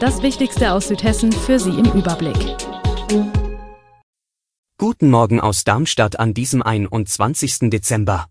Das 0.00 0.22
Wichtigste 0.22 0.74
aus 0.74 0.86
Südhessen 0.86 1.32
für 1.32 1.58
Sie 1.58 1.70
im 1.70 1.86
Überblick. 1.86 2.56
Guten 4.78 5.10
Morgen 5.10 5.40
aus 5.40 5.64
Darmstadt 5.64 6.20
an 6.20 6.34
diesem 6.34 6.62
21. 6.62 7.70
Dezember. 7.70 8.28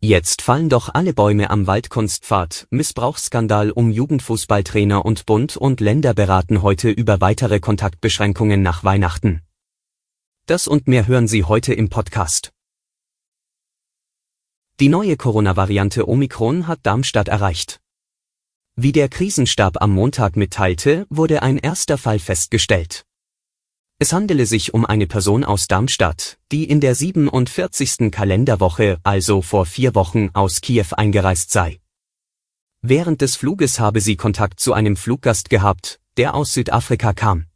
Jetzt 0.00 0.42
fallen 0.42 0.68
doch 0.68 0.90
alle 0.92 1.14
Bäume 1.14 1.48
am 1.48 1.66
Waldkunstpfad. 1.66 2.66
Missbrauchsskandal 2.68 3.70
um 3.70 3.90
Jugendfußballtrainer 3.90 5.02
und 5.02 5.24
Bund 5.24 5.56
und 5.56 5.80
Länder 5.80 6.12
beraten 6.12 6.60
heute 6.60 6.90
über 6.90 7.22
weitere 7.22 7.58
Kontaktbeschränkungen 7.58 8.60
nach 8.60 8.84
Weihnachten. 8.84 9.40
Das 10.44 10.68
und 10.68 10.88
mehr 10.88 11.06
hören 11.06 11.26
Sie 11.26 11.44
heute 11.44 11.72
im 11.72 11.88
Podcast. 11.88 12.52
Die 14.78 14.90
neue 14.90 15.16
Corona-Variante 15.16 16.06
Omikron 16.06 16.66
hat 16.66 16.80
Darmstadt 16.82 17.28
erreicht. 17.28 17.80
Wie 18.76 18.90
der 18.90 19.08
Krisenstab 19.08 19.80
am 19.80 19.92
Montag 19.92 20.34
mitteilte, 20.34 21.06
wurde 21.08 21.42
ein 21.42 21.58
erster 21.58 21.96
Fall 21.96 22.18
festgestellt. 22.18 23.04
Es 24.00 24.12
handele 24.12 24.46
sich 24.46 24.74
um 24.74 24.84
eine 24.84 25.06
Person 25.06 25.44
aus 25.44 25.68
Darmstadt, 25.68 26.38
die 26.50 26.64
in 26.64 26.80
der 26.80 26.96
47. 26.96 28.10
Kalenderwoche, 28.10 28.98
also 29.04 29.42
vor 29.42 29.64
vier 29.66 29.94
Wochen, 29.94 30.30
aus 30.32 30.60
Kiew 30.60 30.86
eingereist 30.90 31.52
sei. 31.52 31.78
Während 32.82 33.20
des 33.20 33.36
Fluges 33.36 33.78
habe 33.78 34.00
sie 34.00 34.16
Kontakt 34.16 34.58
zu 34.58 34.72
einem 34.72 34.96
Fluggast 34.96 35.50
gehabt, 35.50 36.00
der 36.16 36.34
aus 36.34 36.52
Südafrika 36.52 37.12
kam. 37.12 37.46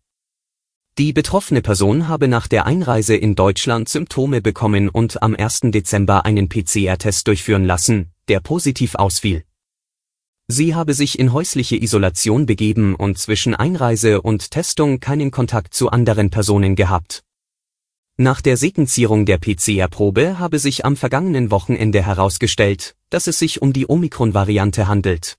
Die 0.99 1.13
betroffene 1.13 1.63
Person 1.63 2.07
habe 2.07 2.29
nach 2.29 2.47
der 2.47 2.65
Einreise 2.65 3.17
in 3.17 3.35
Deutschland 3.35 3.89
Symptome 3.89 4.41
bekommen 4.41 4.89
und 4.89 5.21
am 5.21 5.35
1. 5.35 5.63
Dezember 5.65 6.25
einen 6.25 6.49
PCR-Test 6.49 7.27
durchführen 7.27 7.65
lassen, 7.65 8.13
der 8.29 8.39
positiv 8.39 8.95
ausfiel. 8.95 9.45
Sie 10.51 10.75
habe 10.75 10.95
sich 10.95 11.19
in 11.19 11.35
häusliche 11.35 11.77
Isolation 11.77 12.47
begeben 12.47 12.95
und 12.95 13.19
zwischen 13.19 13.55
Einreise 13.55 14.23
und 14.23 14.51
Testung 14.51 14.99
keinen 14.99 15.31
Kontakt 15.31 15.75
zu 15.75 15.91
anderen 15.91 16.31
Personen 16.31 16.75
gehabt. 16.75 17.23
Nach 18.17 18.41
der 18.41 18.57
Sequenzierung 18.57 19.27
der 19.27 19.37
PCR-Probe 19.37 20.39
habe 20.39 20.59
sich 20.59 20.87
am 20.87 20.97
vergangenen 20.97 21.51
Wochenende 21.51 22.03
herausgestellt, 22.03 22.97
dass 23.11 23.27
es 23.27 23.39
sich 23.39 23.61
um 23.61 23.75
die 23.75 23.89
Omikron-Variante 23.89 24.89
handelt. 24.89 25.37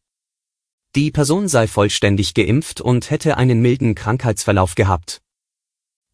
Die 0.95 1.09
Person 1.09 1.47
sei 1.47 1.67
vollständig 1.67 2.35
geimpft 2.35 2.79
und 2.79 3.09
hätte 3.09 3.35
einen 3.35 3.61
milden 3.61 3.95
Krankheitsverlauf 3.95 4.75
gehabt. 4.75 5.21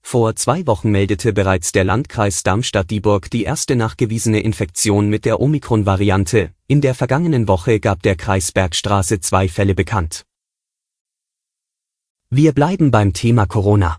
Vor 0.07 0.35
zwei 0.35 0.67
Wochen 0.67 0.91
meldete 0.91 1.33
bereits 1.33 1.71
der 1.71 1.83
Landkreis 1.83 2.43
Darmstadt-Dieburg 2.43 3.27
die 3.31 3.43
erste 3.43 3.75
nachgewiesene 3.75 4.39
Infektion 4.39 5.09
mit 5.09 5.25
der 5.25 5.41
Omikron-Variante, 5.41 6.51
in 6.67 6.79
der 6.79 6.93
vergangenen 6.93 7.47
Woche 7.47 7.79
gab 7.79 8.03
der 8.03 8.15
Kreis 8.15 8.51
Bergstraße 8.51 9.19
zwei 9.19 9.49
Fälle 9.49 9.73
bekannt. 9.73 10.23
Wir 12.29 12.53
bleiben 12.53 12.91
beim 12.91 13.13
Thema 13.13 13.47
Corona. 13.47 13.97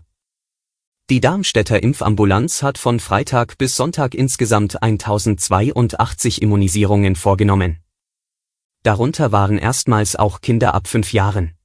Die 1.09 1.19
Darmstädter 1.19 1.83
Impfambulanz 1.83 2.63
hat 2.63 2.77
von 2.77 3.01
Freitag 3.01 3.57
bis 3.57 3.75
Sonntag 3.75 4.15
insgesamt 4.15 4.81
1082 4.81 6.41
Immunisierungen 6.41 7.17
vorgenommen. 7.17 7.79
Darunter 8.81 9.33
waren 9.33 9.57
erstmals 9.57 10.15
auch 10.15 10.39
Kinder 10.39 10.73
ab 10.73 10.87
fünf 10.87 11.11
Jahren. 11.11 11.56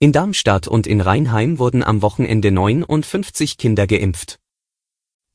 In 0.00 0.12
Darmstadt 0.12 0.68
und 0.68 0.86
in 0.86 1.00
Rheinheim 1.00 1.58
wurden 1.58 1.82
am 1.82 2.02
Wochenende 2.02 2.52
59 2.52 3.56
Kinder 3.56 3.88
geimpft. 3.88 4.38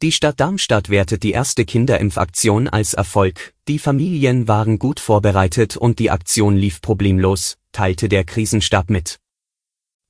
Die 0.01 0.13
Stadt 0.13 0.40
Darmstadt 0.40 0.88
wertet 0.88 1.24
die 1.24 1.31
erste 1.31 1.66
Kinderimpfaktion 1.66 2.69
als 2.69 2.94
Erfolg, 2.94 3.53
die 3.68 3.78
Familien 3.78 4.47
waren 4.47 4.79
gut 4.79 5.01
vorbereitet 5.01 5.75
und 5.75 6.00
die 6.00 6.12
Aktion 6.12 6.56
lief 6.56 6.79
problemlos, 6.79 7.57
teilte 7.74 8.07
der 8.07 8.24
Krisenstab 8.24 8.90
mit. 8.90 9.19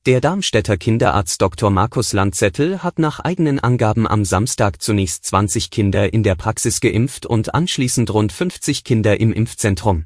Der 0.06 0.22
Darmstädter 0.22 0.78
Kinderarzt 0.78 1.42
Dr. 1.42 1.72
Markus 1.72 2.14
Landzettel 2.14 2.84
hat 2.84 3.00
nach 3.00 3.22
eigenen 3.22 3.60
Angaben 3.60 4.08
am 4.08 4.24
Samstag 4.24 4.84
zunächst 4.84 5.26
20 5.26 5.72
Kinder 5.72 6.14
in 6.14 6.22
der 6.22 6.36
Praxis 6.36 6.80
geimpft 6.80 7.26
und 7.26 7.56
anschließend 7.56 8.14
rund 8.14 8.32
50 8.32 8.84
Kinder 8.84 9.20
im 9.20 9.34
Impfzentrum. 9.34 10.06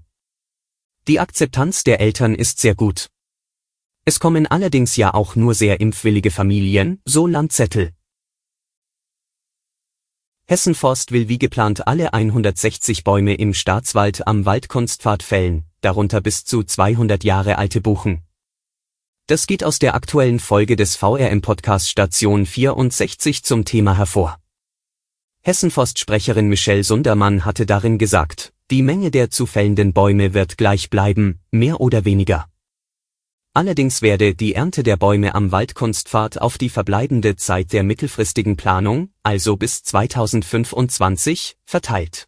Die 1.09 1.19
Akzeptanz 1.19 1.83
der 1.83 1.99
Eltern 1.99 2.33
ist 2.33 2.59
sehr 2.59 2.75
gut. 2.75 3.09
Es 4.09 4.21
kommen 4.21 4.47
allerdings 4.47 4.95
ja 4.95 5.13
auch 5.13 5.35
nur 5.35 5.53
sehr 5.53 5.81
impfwillige 5.81 6.31
Familien, 6.31 7.01
so 7.03 7.27
Landzettel. 7.27 7.91
Hessenforst 10.45 11.11
will 11.11 11.27
wie 11.27 11.37
geplant 11.37 11.89
alle 11.89 12.13
160 12.13 13.03
Bäume 13.03 13.35
im 13.35 13.53
Staatswald 13.53 14.25
am 14.25 14.45
Waldkunstpfad 14.45 15.23
fällen, 15.23 15.65
darunter 15.81 16.21
bis 16.21 16.45
zu 16.45 16.63
200 16.63 17.25
Jahre 17.25 17.57
alte 17.57 17.81
Buchen. 17.81 18.21
Das 19.25 19.45
geht 19.45 19.65
aus 19.65 19.77
der 19.77 19.93
aktuellen 19.93 20.39
Folge 20.39 20.77
des 20.77 20.95
VRM-Podcast 20.95 21.89
Station 21.89 22.45
64 22.45 23.43
zum 23.43 23.65
Thema 23.65 23.97
hervor. 23.97 24.39
Hessenforst-Sprecherin 25.41 26.47
Michelle 26.47 26.85
Sundermann 26.85 27.43
hatte 27.43 27.65
darin 27.65 27.97
gesagt, 27.97 28.53
die 28.71 28.83
Menge 28.83 29.11
der 29.11 29.31
zu 29.31 29.45
fällenden 29.45 29.91
Bäume 29.91 30.33
wird 30.33 30.57
gleich 30.57 30.89
bleiben, 30.89 31.41
mehr 31.51 31.81
oder 31.81 32.05
weniger. 32.05 32.47
Allerdings 33.57 34.03
werde 34.03 34.35
die 34.35 34.53
Ernte 34.53 34.83
der 34.83 34.97
Bäume 34.97 35.33
am 35.33 35.51
Waldkunstpfad 35.51 36.39
auf 36.39 36.59
die 36.59 36.69
verbleibende 36.69 37.37
Zeit 37.37 37.73
der 37.73 37.81
mittelfristigen 37.81 38.55
Planung, 38.55 39.09
also 39.23 39.57
bis 39.57 39.81
2025, 39.81 41.57
verteilt. 41.65 42.27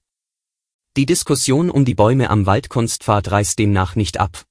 Die 0.98 1.06
Diskussion 1.06 1.70
um 1.70 1.86
die 1.86 1.94
Bäume 1.94 2.32
am 2.32 2.48
Waldkunstpfad 2.48 3.30
reißt 3.30 3.60
demnach 3.60 3.96
nicht 3.96 4.20
ab. 4.20 4.44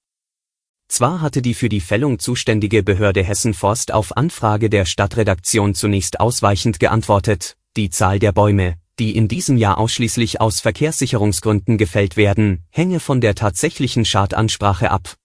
Zwar 0.87 1.21
hatte 1.21 1.43
die 1.43 1.55
für 1.55 1.69
die 1.69 1.81
Fällung 1.81 2.21
zuständige 2.21 2.84
Behörde 2.84 3.25
Hessen 3.25 3.55
Forst 3.55 3.93
auf 3.93 4.17
Anfrage 4.17 4.71
der 4.71 4.84
Stadtredaktion 4.84 5.75
zunächst 5.75 6.21
ausweichend 6.21 6.78
geantwortet, 6.78 7.56
die 7.77 7.91
Zahl 7.91 8.21
der 8.21 8.31
Bäume, 8.31 8.77
die 9.00 9.17
in 9.17 9.27
diesem 9.27 9.56
Jahr 9.56 9.78
ausschließlich 9.78 10.41
aus 10.41 10.61
Verkehrssicherungsgründen 10.61 11.77
gefällt 11.77 12.17
werden, 12.17 12.62
hänge 12.71 13.00
von 13.00 13.21
der 13.21 13.34
tatsächlichen 13.34 14.05
Schadansprache 14.05 14.93
ab. 14.93 15.17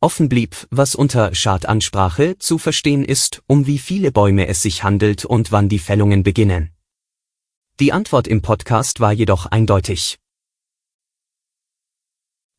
Offen 0.00 0.28
blieb, 0.28 0.68
was 0.70 0.94
unter 0.94 1.34
Schadansprache 1.34 2.38
zu 2.38 2.58
verstehen 2.58 3.04
ist, 3.04 3.42
um 3.48 3.66
wie 3.66 3.78
viele 3.78 4.12
Bäume 4.12 4.46
es 4.46 4.62
sich 4.62 4.84
handelt 4.84 5.24
und 5.24 5.50
wann 5.50 5.68
die 5.68 5.80
Fällungen 5.80 6.22
beginnen. 6.22 6.70
Die 7.80 7.92
Antwort 7.92 8.28
im 8.28 8.40
Podcast 8.40 9.00
war 9.00 9.12
jedoch 9.12 9.46
eindeutig. 9.46 10.20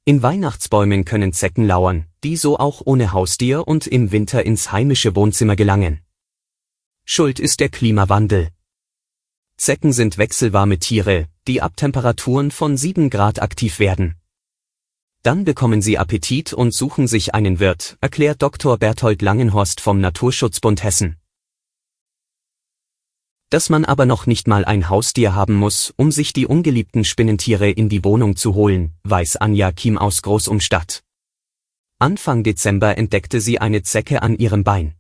In 0.04 0.22
Weihnachtsbäumen 0.22 1.06
können 1.06 1.32
Zecken 1.32 1.66
lauern, 1.66 2.08
die 2.26 2.36
so 2.36 2.60
auch 2.60 2.82
ohne 2.84 3.14
Haustier 3.14 3.66
und 3.66 3.88
im 3.88 4.12
Winter 4.12 4.46
ins 4.46 4.74
heimische 4.74 5.16
Wohnzimmer 5.16 5.56
gelangen. 5.56 6.02
Schuld 7.06 7.40
ist 7.40 7.62
der 7.62 7.70
Klimawandel. 7.70 8.50
Zecken 9.56 9.94
sind 9.94 10.18
wechselwarme 10.18 10.78
Tiere, 10.78 11.28
die 11.48 11.62
ab 11.62 11.78
Temperaturen 11.78 12.52
von 12.52 12.76
7 12.76 13.10
Grad 13.10 13.42
aktiv 13.42 13.80
werden. 13.80 14.19
Dann 15.22 15.44
bekommen 15.44 15.82
sie 15.82 15.98
Appetit 15.98 16.54
und 16.54 16.74
suchen 16.74 17.06
sich 17.06 17.36
einen 17.36 17.60
Wirt, 17.60 17.98
erklärt 18.00 18.42
Dr. 18.42 18.78
Berthold 18.78 19.22
Langenhorst 19.22 19.82
vom 19.82 20.00
Naturschutzbund 20.00 20.82
Hessen. 20.82 21.18
Dass 23.50 23.70
man 23.70 23.84
aber 23.84 24.06
noch 24.06 24.28
nicht 24.28 24.48
mal 24.48 24.64
ein 24.64 24.90
Haustier 24.90 25.36
haben 25.36 25.56
muss, 25.56 25.94
um 25.98 26.12
sich 26.12 26.32
die 26.32 26.46
ungeliebten 26.46 27.04
Spinnentiere 27.04 27.70
in 27.70 27.90
die 27.90 28.04
Wohnung 28.06 28.36
zu 28.38 28.54
holen, 28.54 28.94
weiß 29.04 29.38
Anja 29.38 29.72
Kim 29.72 29.98
aus 29.98 30.22
Großumstadt. 30.22 31.04
Anfang 31.98 32.44
Dezember 32.44 32.98
entdeckte 32.98 33.42
sie 33.42 33.60
eine 33.60 33.82
Zecke 33.84 34.22
an 34.22 34.38
ihrem 34.38 34.64
Bein. 34.64 34.94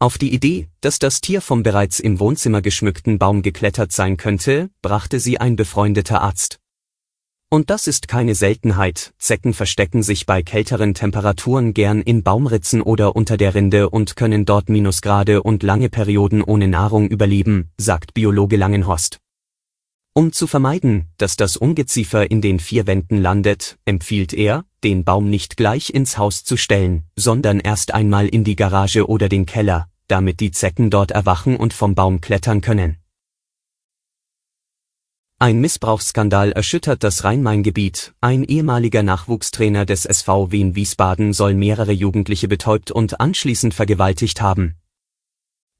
Auf 0.00 0.18
die 0.18 0.34
Idee, 0.34 0.66
dass 0.80 0.98
das 0.98 1.20
Tier 1.20 1.40
vom 1.40 1.62
bereits 1.62 2.00
im 2.00 2.18
Wohnzimmer 2.18 2.60
geschmückten 2.60 3.20
Baum 3.20 3.42
geklettert 3.42 3.92
sein 3.92 4.16
könnte, 4.16 4.70
brachte 4.80 5.20
sie 5.20 5.38
ein 5.38 5.54
befreundeter 5.54 6.22
Arzt. 6.22 6.58
Und 7.52 7.68
das 7.68 7.86
ist 7.86 8.08
keine 8.08 8.34
Seltenheit, 8.34 9.12
Zecken 9.18 9.52
verstecken 9.52 10.02
sich 10.02 10.24
bei 10.24 10.42
kälteren 10.42 10.94
Temperaturen 10.94 11.74
gern 11.74 12.00
in 12.00 12.22
Baumritzen 12.22 12.80
oder 12.80 13.14
unter 13.14 13.36
der 13.36 13.54
Rinde 13.54 13.90
und 13.90 14.16
können 14.16 14.46
dort 14.46 14.70
Minusgrade 14.70 15.42
und 15.42 15.62
lange 15.62 15.90
Perioden 15.90 16.42
ohne 16.42 16.66
Nahrung 16.66 17.08
überleben, 17.08 17.68
sagt 17.76 18.14
Biologe 18.14 18.56
Langenhorst. 18.56 19.18
Um 20.14 20.32
zu 20.32 20.46
vermeiden, 20.46 21.10
dass 21.18 21.36
das 21.36 21.58
Ungeziefer 21.58 22.30
in 22.30 22.40
den 22.40 22.58
vier 22.58 22.86
Wänden 22.86 23.18
landet, 23.18 23.76
empfiehlt 23.84 24.32
er, 24.32 24.64
den 24.82 25.04
Baum 25.04 25.28
nicht 25.28 25.58
gleich 25.58 25.90
ins 25.90 26.16
Haus 26.16 26.44
zu 26.44 26.56
stellen, 26.56 27.02
sondern 27.16 27.60
erst 27.60 27.92
einmal 27.92 28.28
in 28.28 28.44
die 28.44 28.56
Garage 28.56 29.06
oder 29.06 29.28
den 29.28 29.44
Keller, 29.44 29.90
damit 30.08 30.40
die 30.40 30.52
Zecken 30.52 30.88
dort 30.88 31.10
erwachen 31.10 31.58
und 31.58 31.74
vom 31.74 31.94
Baum 31.94 32.22
klettern 32.22 32.62
können. 32.62 33.01
Ein 35.42 35.60
Missbrauchsskandal 35.60 36.52
erschüttert 36.52 37.02
das 37.02 37.24
Rhein-Main-Gebiet. 37.24 38.14
Ein 38.20 38.44
ehemaliger 38.44 39.02
Nachwuchstrainer 39.02 39.84
des 39.84 40.06
SV 40.06 40.52
Wien 40.52 40.76
Wiesbaden 40.76 41.32
soll 41.32 41.54
mehrere 41.54 41.90
Jugendliche 41.90 42.46
betäubt 42.46 42.92
und 42.92 43.20
anschließend 43.20 43.74
vergewaltigt 43.74 44.40
haben. 44.40 44.76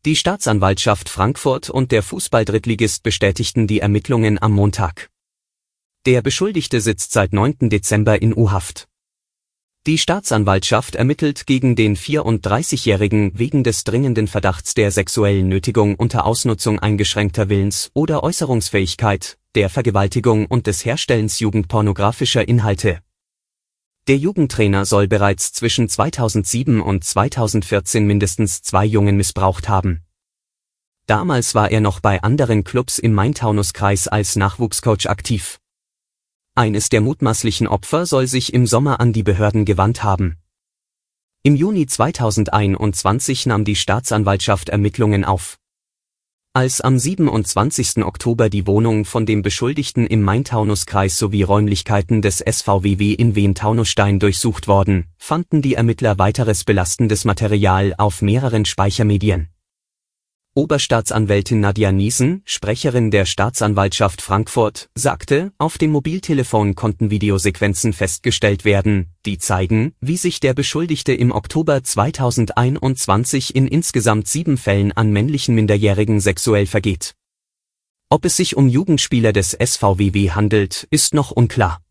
Die 0.04 0.16
Staatsanwaltschaft 0.16 1.08
Frankfurt 1.08 1.70
und 1.70 1.92
der 1.92 2.02
Fußballdrittligist 2.02 3.04
bestätigten 3.04 3.68
die 3.68 3.78
Ermittlungen 3.78 4.42
am 4.42 4.50
Montag. 4.50 5.10
Der 6.06 6.22
Beschuldigte 6.22 6.80
sitzt 6.80 7.12
seit 7.12 7.32
9. 7.32 7.70
Dezember 7.70 8.20
in 8.20 8.36
U-Haft. 8.36 8.88
Die 9.86 9.98
Staatsanwaltschaft 9.98 10.96
ermittelt 10.96 11.46
gegen 11.46 11.76
den 11.76 11.96
34-Jährigen 11.96 13.38
wegen 13.38 13.62
des 13.62 13.84
dringenden 13.84 14.26
Verdachts 14.26 14.74
der 14.74 14.90
sexuellen 14.90 15.46
Nötigung 15.46 15.94
unter 15.94 16.26
Ausnutzung 16.26 16.80
eingeschränkter 16.80 17.48
Willens- 17.48 17.92
oder 17.94 18.24
Äußerungsfähigkeit, 18.24 19.38
der 19.54 19.68
Vergewaltigung 19.68 20.46
und 20.46 20.66
des 20.66 20.84
Herstellens 20.84 21.38
jugendpornografischer 21.40 22.46
Inhalte. 22.48 23.00
Der 24.08 24.16
Jugendtrainer 24.16 24.84
soll 24.84 25.06
bereits 25.06 25.52
zwischen 25.52 25.88
2007 25.88 26.80
und 26.80 27.04
2014 27.04 28.04
mindestens 28.04 28.62
zwei 28.62 28.84
Jungen 28.84 29.16
missbraucht 29.16 29.68
haben. 29.68 30.02
Damals 31.06 31.54
war 31.54 31.70
er 31.70 31.80
noch 31.80 32.00
bei 32.00 32.22
anderen 32.22 32.64
Clubs 32.64 32.98
im 32.98 33.12
Main-Taunus-Kreis 33.12 34.08
als 34.08 34.36
Nachwuchscoach 34.36 35.08
aktiv. 35.08 35.60
Eines 36.54 36.88
der 36.88 37.00
mutmaßlichen 37.00 37.66
Opfer 37.66 38.06
soll 38.06 38.26
sich 38.26 38.52
im 38.52 38.66
Sommer 38.66 39.00
an 39.00 39.12
die 39.12 39.22
Behörden 39.22 39.64
gewandt 39.64 40.02
haben. 40.02 40.36
Im 41.44 41.56
Juni 41.56 41.86
2021 41.86 43.46
nahm 43.46 43.64
die 43.64 43.76
Staatsanwaltschaft 43.76 44.68
Ermittlungen 44.68 45.24
auf. 45.24 45.58
Als 46.54 46.82
am 46.82 46.98
27. 46.98 48.04
Oktober 48.04 48.50
die 48.50 48.66
Wohnung 48.66 49.06
von 49.06 49.24
dem 49.24 49.40
Beschuldigten 49.40 50.06
im 50.06 50.20
Main-Taunus-Kreis 50.20 51.16
sowie 51.16 51.44
Räumlichkeiten 51.44 52.20
des 52.20 52.44
SVWW 52.46 53.14
in 53.14 53.34
Wien-Taunusstein 53.34 54.18
durchsucht 54.18 54.68
worden, 54.68 55.06
fanden 55.16 55.62
die 55.62 55.76
Ermittler 55.76 56.18
weiteres 56.18 56.64
belastendes 56.64 57.24
Material 57.24 57.94
auf 57.96 58.20
mehreren 58.20 58.66
Speichermedien. 58.66 59.48
Oberstaatsanwältin 60.54 61.60
Nadja 61.60 61.92
Niesen, 61.92 62.42
Sprecherin 62.44 63.10
der 63.10 63.24
Staatsanwaltschaft 63.24 64.20
Frankfurt, 64.20 64.90
sagte, 64.94 65.50
auf 65.56 65.78
dem 65.78 65.92
Mobiltelefon 65.92 66.74
konnten 66.74 67.08
Videosequenzen 67.10 67.94
festgestellt 67.94 68.66
werden, 68.66 69.06
die 69.24 69.38
zeigen, 69.38 69.94
wie 70.02 70.18
sich 70.18 70.40
der 70.40 70.52
Beschuldigte 70.52 71.14
im 71.14 71.32
Oktober 71.32 71.82
2021 71.82 73.56
in 73.56 73.66
insgesamt 73.66 74.28
sieben 74.28 74.58
Fällen 74.58 74.92
an 74.92 75.10
männlichen 75.10 75.54
Minderjährigen 75.54 76.20
sexuell 76.20 76.66
vergeht. 76.66 77.14
Ob 78.10 78.26
es 78.26 78.36
sich 78.36 78.54
um 78.54 78.68
Jugendspieler 78.68 79.32
des 79.32 79.56
SVWW 79.58 80.32
handelt, 80.32 80.86
ist 80.90 81.14
noch 81.14 81.30
unklar. 81.30 81.81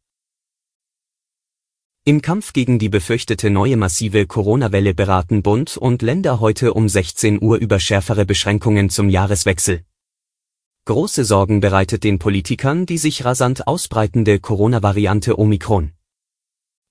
Im 2.04 2.24
Kampf 2.24 2.54
gegen 2.54 2.80
die 2.80 2.90
befürchtete 2.90 3.52
neue 3.52 3.78
massive 3.78 4.26
Corona-Welle 4.26 4.96
beraten 4.96 5.44
Bund 5.44 5.78
und 5.78 6.02
Länder 6.02 6.40
heute 6.40 6.74
um 6.74 6.90
16 6.90 7.40
Uhr 7.40 7.58
über 7.58 7.80
schärfere 7.80 8.26
Beschränkungen 8.26 8.90
zum 8.90 9.08
Jahreswechsel. 9.08 9.82
Große 10.86 11.24
Sorgen 11.24 11.60
bereitet 11.60 12.04
den 12.04 12.18
Politikern 12.18 12.88
die 12.88 12.98
sich 12.98 13.24
rasant 13.24 13.68
ausbreitende 13.68 14.40
Corona-Variante 14.40 15.38
Omikron. 15.38 15.92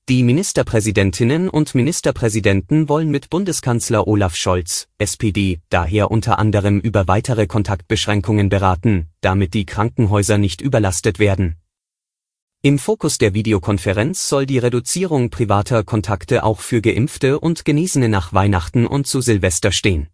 Die 0.08 0.22
Ministerpräsidentinnen 0.22 1.48
und 1.48 1.74
Ministerpräsidenten 1.74 2.88
wollen 2.88 3.10
mit 3.10 3.30
Bundeskanzler 3.30 4.06
Olaf 4.06 4.36
Scholz, 4.36 4.86
SPD, 4.98 5.58
daher 5.70 6.12
unter 6.12 6.38
anderem 6.38 6.78
über 6.78 7.08
weitere 7.08 7.48
Kontaktbeschränkungen 7.48 8.48
beraten, 8.48 9.08
damit 9.22 9.54
die 9.54 9.66
Krankenhäuser 9.66 10.38
nicht 10.38 10.60
überlastet 10.60 11.18
werden. 11.18 11.59
Im 12.62 12.78
Fokus 12.78 13.16
der 13.16 13.32
Videokonferenz 13.32 14.28
soll 14.28 14.44
die 14.44 14.58
Reduzierung 14.58 15.30
privater 15.30 15.82
Kontakte 15.82 16.44
auch 16.44 16.60
für 16.60 16.82
Geimpfte 16.82 17.40
und 17.40 17.64
Genesene 17.64 18.10
nach 18.10 18.34
Weihnachten 18.34 18.86
und 18.86 19.06
zu 19.06 19.22
Silvester 19.22 19.72
stehen. 19.72 20.10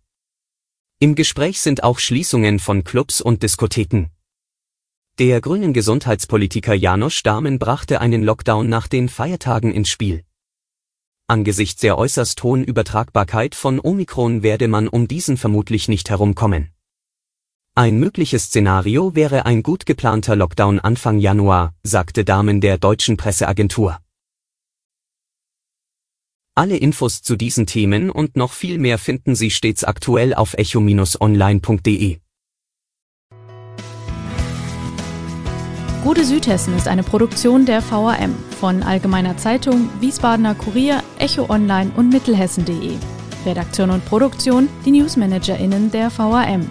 Im 1.01 1.17
Gespräch 1.17 1.61
sind 1.61 1.83
auch 1.83 1.99
Schließungen 1.99 2.61
von 2.61 2.85
Clubs 2.85 3.21
und 3.21 3.43
Diskotheken. 3.43 4.11
Der 5.19 5.41
grünen 5.41 5.73
Gesundheitspolitiker 5.73 6.75
Janusz 6.75 7.25
Dahmen 7.25 7.59
brachte 7.59 8.01
einen 8.01 8.23
Lockdown 8.23 8.69
nach 8.69 8.87
den 8.87 9.09
Feiertagen 9.09 9.73
ins 9.73 9.89
Spiel. 9.89 10.23
Angesichts 11.27 11.81
der 11.81 11.99
äußerst 11.99 12.41
hohen 12.45 12.63
Übertragbarkeit 12.63 13.57
von 13.57 13.81
Omikron 13.81 14.45
werde 14.45 14.69
man 14.69 14.87
um 14.87 15.09
diesen 15.09 15.37
vermutlich 15.37 15.89
nicht 15.89 16.11
herumkommen. 16.11 16.76
Ein 17.79 17.99
mögliches 17.99 18.45
Szenario 18.45 19.15
wäre 19.15 19.45
ein 19.45 19.63
gut 19.63 19.85
geplanter 19.85 20.35
Lockdown 20.35 20.81
Anfang 20.81 21.19
Januar, 21.19 21.75
sagte 21.83 22.25
Damen 22.25 22.63
der 22.63 22.79
deutschen 22.79 23.19
Presseagentur. 23.19 23.99
Alle 26.55 26.79
Infos 26.79 27.21
zu 27.21 27.37
diesen 27.37 27.67
Themen 27.67 28.09
und 28.09 28.35
noch 28.35 28.53
viel 28.53 28.79
mehr 28.79 28.97
finden 28.97 29.35
Sie 29.35 29.51
stets 29.51 29.85
aktuell 29.85 30.33
auf 30.33 30.55
echo-online.de. 30.55 32.17
Gute 36.03 36.25
Südhessen 36.25 36.75
ist 36.79 36.89
eine 36.89 37.03
Produktion 37.03 37.67
der 37.67 37.83
VRM 37.83 38.35
von 38.59 38.83
Allgemeiner 38.83 39.37
Zeitung, 39.37 39.91
Wiesbadener 40.01 40.55
Kurier, 40.55 41.03
Echo 41.19 41.51
Online 41.51 41.93
und 41.95 42.09
Mittelhessen.de. 42.09 42.97
Redaktion 43.45 43.91
und 43.91 44.03
Produktion 44.07 44.71
die 44.87 44.93
NewsmanagerInnen 44.93 45.91
der 45.91 46.11
VRM. 46.11 46.71